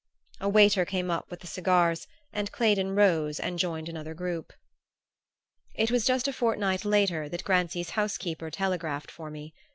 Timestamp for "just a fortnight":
6.07-6.83